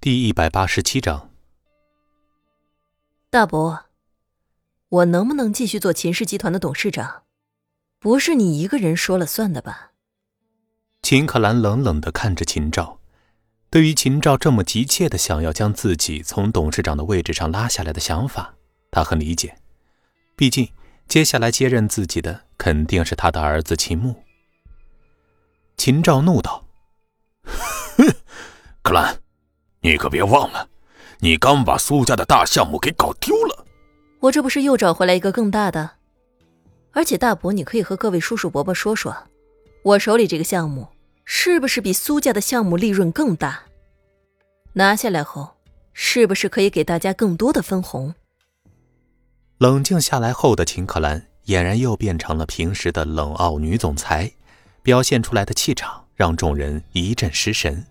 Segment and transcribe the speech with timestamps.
[0.00, 1.28] 第一百八十七章，
[3.30, 3.86] 大伯，
[4.90, 7.24] 我能不能继续做秦氏集团的董事长？
[7.98, 9.90] 不是你一个人说了算的吧？
[11.02, 13.00] 秦可兰冷冷的看着秦照，
[13.70, 18.54] 对于秦照这么急切的想要将自己从董事长的位置上拉下来的想法，
[18.92, 19.58] 他很理解。
[20.36, 20.70] 毕竟，
[21.08, 24.14] 接下来接任自己的肯定是他的儿子秦牧。
[25.76, 26.64] 秦照怒道
[27.98, 28.06] ：“哼，
[28.80, 29.20] 可兰！”
[29.80, 30.68] 你可别忘了，
[31.20, 33.64] 你刚把苏家的大项目给搞丢了。
[34.20, 35.90] 我这不是又找回来一个更大的？
[36.92, 39.16] 而且大伯，你可以和各位叔叔伯伯说说，
[39.84, 40.88] 我手里这个项目
[41.24, 43.62] 是不是比苏家的项目利润更大？
[44.72, 45.56] 拿下来后，
[45.92, 48.14] 是不是可以给大家更多的分红？
[49.58, 54.32] 冷静下来后的秦可兰俨然又变成了平时的冷傲女总裁，
[54.82, 57.86] 表现出来的气场让众人一阵失神。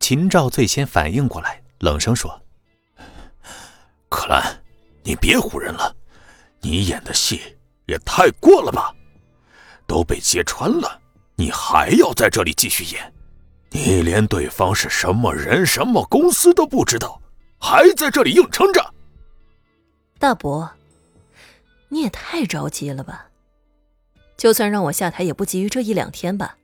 [0.00, 2.40] 秦照最先反应过来，冷声说
[4.08, 4.62] ：“可兰，
[5.02, 5.94] 你别唬人了，
[6.60, 8.94] 你演的戏也太过了吧？
[9.86, 11.00] 都被揭穿了，
[11.36, 13.12] 你还要在这里继续演？
[13.70, 17.20] 你连对方是什么人、什么公司都不知道，
[17.58, 18.94] 还在这里硬撑着？
[20.18, 20.70] 大伯，
[21.88, 23.26] 你也太着急了吧？
[24.38, 26.56] 就算让我下台，也不急于这一两天吧。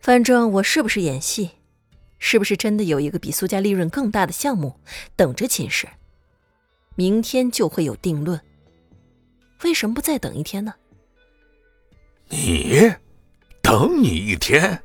[0.00, 1.50] 反正我是不是演戏？”
[2.26, 4.80] 是不是真的有一个比苏家利润更大的项目
[5.14, 5.86] 等着秦氏？
[6.94, 8.40] 明天就会有定论。
[9.62, 10.74] 为什么不再等一天呢？
[12.30, 12.90] 你
[13.60, 14.82] 等你一天，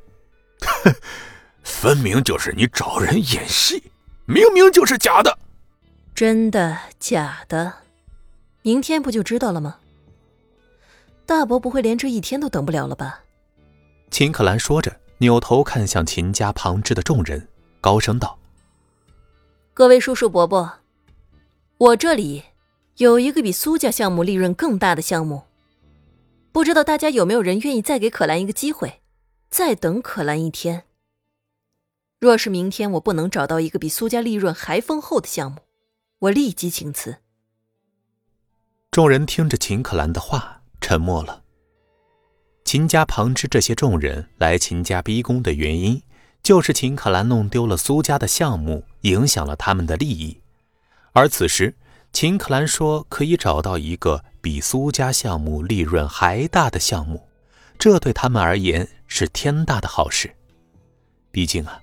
[1.64, 3.82] 分明就是你找人演戏，
[4.26, 5.38] 明明就是假的。
[6.14, 7.72] 真的假的？
[8.60, 9.78] 明天不就知道了吗？
[11.24, 13.22] 大伯不会连这一天都等不了了吧？
[14.10, 14.99] 秦可兰说着。
[15.20, 17.46] 扭头看向秦家旁支的众人，
[17.78, 18.38] 高声道
[19.74, 20.78] ：“各位叔叔伯伯，
[21.76, 22.44] 我这里
[22.96, 25.42] 有一个比苏家项目利润更大的项目，
[26.52, 29.02] 不知道大家有没有人愿意再给可兰一个机会，
[29.50, 30.84] 再等可兰一天？
[32.18, 35.58] 若是明天我不能找到一个比苏家利润还丰厚的项目，
[36.20, 37.18] 我立即请辞。”
[38.90, 41.42] 众人听着秦可兰的话，沉默了。
[42.70, 46.00] 秦家旁支这些众人来秦家逼宫的原因，
[46.40, 50.40] 就是秦可兰弄丢了苏家的项目，影响了他们的利益。
[51.10, 51.74] 而此时，
[52.12, 57.26] 秦可兰说可以找到一个比苏家项目利润还大的项目，
[57.76, 60.32] 这对他们而言是天大的好事。
[61.32, 61.80] 毕竟啊，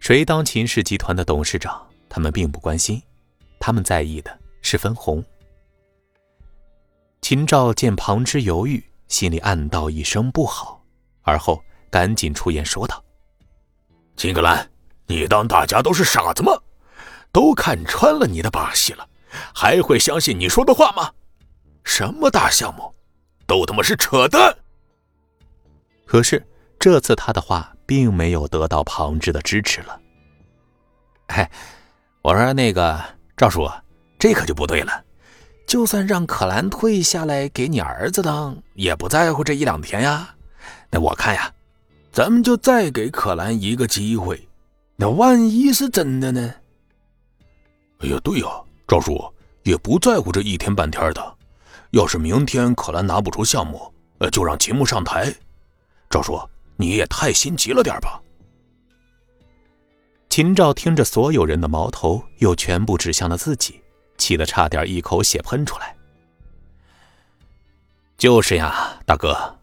[0.00, 3.02] 谁当秦氏集团的董事长，他们并不关心，
[3.58, 5.24] 他们在意的是分红。
[7.22, 8.84] 秦照见旁支犹豫。
[9.08, 10.82] 心里暗道一声不好，
[11.22, 13.02] 而后赶紧出言说道
[14.16, 14.68] ：“金格兰，
[15.06, 16.52] 你当大家都是傻子吗？
[17.32, 19.08] 都看穿了你的把戏了，
[19.54, 21.12] 还会相信你说的话吗？
[21.84, 22.94] 什么大项目，
[23.46, 24.56] 都他妈是扯淡！”
[26.06, 26.44] 可是
[26.78, 30.00] 这次他的话并没有得到旁支的支持了。
[31.28, 31.50] 哎，
[32.22, 33.02] 我说那个
[33.36, 33.70] 赵叔，
[34.18, 35.04] 这可就不对了。
[35.66, 40.34] 就算让可兰退下来给你儿子当，也不在乎这一两天呀。
[40.90, 41.52] 那我看呀，
[42.12, 44.48] 咱们就再给可兰一个机会。
[44.94, 46.54] 那万一是真的呢？
[47.98, 48.46] 哎呀，对呀，
[48.86, 49.20] 赵叔
[49.64, 51.36] 也不在乎这一天半天的。
[51.90, 55.34] 要是明天可兰拿不出项目，呃，就让秦牧上台。
[56.08, 56.38] 赵叔，
[56.76, 58.20] 你也太心急了点吧？
[60.28, 63.80] 秦赵听着所有人的矛头又全部指向了自己。
[64.16, 65.94] 气得差点一口血喷出来。
[68.18, 69.58] 就是呀，大哥，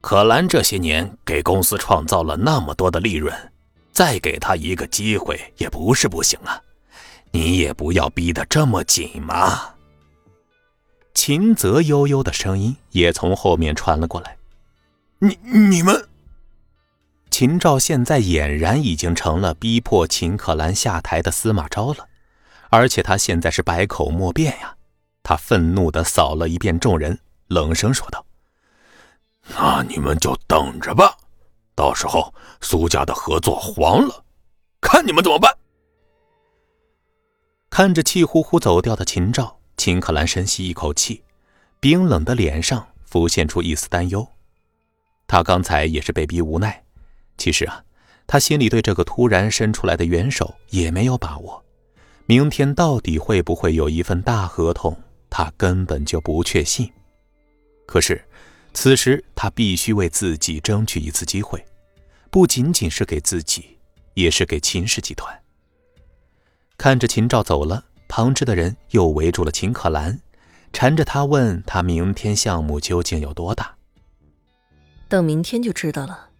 [0.00, 3.32] 可兰这些年给公司创造了那么多的利润，
[3.92, 6.60] 再给他一个机会也不是不行啊。
[7.30, 9.74] 你也不要逼得这么紧嘛。
[11.14, 14.36] 秦泽悠悠的声音也从后面传了过来
[15.20, 16.08] ：“你你们……”
[17.30, 22.08] 秦照现在俨然已经成了逼迫秦可兰下台的司马昭了。
[22.72, 24.74] 而且他现在是百口莫辩呀！
[25.22, 28.24] 他愤怒的扫了一遍众人，冷声说道
[29.54, 31.14] ：“那你们就等着吧，
[31.74, 32.32] 到时候
[32.62, 34.24] 苏家的合作黄了，
[34.80, 35.54] 看你们怎么办！”
[37.68, 41.22] 看着气呼呼走掉的秦照，秦可兰深吸一口气，
[41.78, 44.26] 冰冷的脸上浮现出一丝担忧。
[45.26, 46.82] 他刚才也是被逼无奈，
[47.36, 47.84] 其实啊，
[48.26, 51.62] 他心里对这个突然伸出来的援手也没有把握。
[52.26, 54.96] 明天到底会不会有一份大合同？
[55.28, 56.90] 他根本就不确信。
[57.86, 58.22] 可是，
[58.74, 61.64] 此时他必须为自己争取一次机会，
[62.30, 63.78] 不仅仅是给自己，
[64.14, 65.36] 也是给秦氏集团。
[66.76, 70.20] 看着秦照走了，旁支的人又围住了秦可兰，
[70.72, 73.74] 缠着他问他明天项目究竟有多大。
[75.08, 76.30] 等明天就知道了。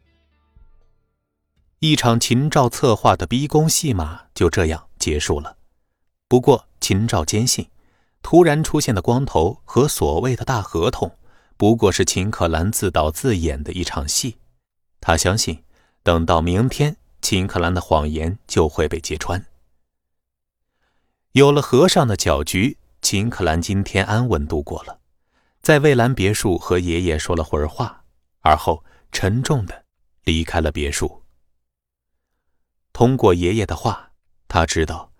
[1.80, 5.56] 一场秦照策划的逼宫戏码就这样结束了。
[6.32, 7.68] 不过秦照坚信，
[8.22, 11.18] 突然出现的光头和所谓的大合同，
[11.58, 14.38] 不过是秦可兰自导自演的一场戏。
[14.98, 15.62] 他相信，
[16.02, 19.44] 等到明天，秦可兰的谎言就会被揭穿。
[21.32, 25.00] 有了和尚的搅局，秦可兰今天安稳度过了，
[25.60, 28.04] 在蔚蓝别墅和爷爷说了会儿话，
[28.40, 29.84] 而后沉重的
[30.24, 31.24] 离开了别墅。
[32.94, 34.12] 通过爷爷的话，
[34.48, 35.11] 他知道，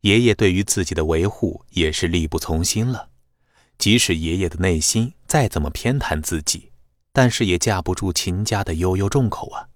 [0.00, 3.08] 爷爷对于自己的维护也是力不从心了。
[3.78, 6.70] 即使爷爷的内心再怎么偏袒自己，
[7.12, 9.68] 但是也架不住秦家的悠悠重口啊。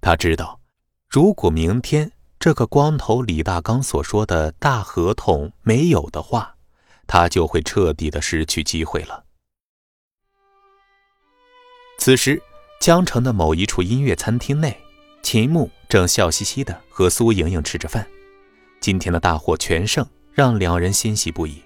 [0.00, 0.60] 他知道，
[1.08, 6.56] 如果明天这个光头李大刚所说的大合同没有的话，
[7.06, 9.24] 他就会彻底的失去机会了。
[11.98, 12.42] 此时，
[12.80, 14.80] 江城的某一处音乐餐厅内。
[15.22, 18.06] 秦牧正笑嘻嘻的和苏莹莹吃着饭，
[18.84, 21.62] 今天的大获全胜让两人欣喜不已。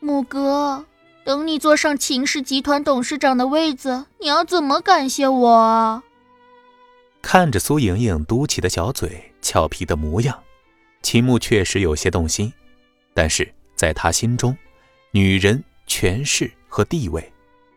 [0.00, 0.84] 木哥，
[1.22, 6.02] 等你坐上秦氏集团董事长的位子，你要怎么感谢我啊？
[7.22, 10.36] 看着苏莹莹嘟起的小嘴、俏皮的模样，
[11.02, 12.52] 秦牧确实有些动心。
[13.14, 14.58] 但是在他心中，
[15.12, 17.32] 女人、权势和地位，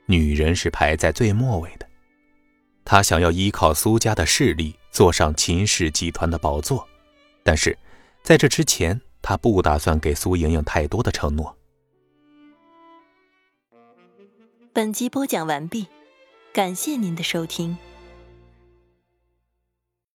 [0.07, 1.85] 女人是排在最末位的。
[2.83, 6.87] 他想要依靠苏家的势力坐上秦氏集团的宝座，
[7.43, 7.77] 但是
[8.23, 11.57] 在这之前，他不打算给苏莹莹太多的承诺。
[14.73, 15.87] 本集播讲完毕，
[16.53, 17.77] 感谢您的收听。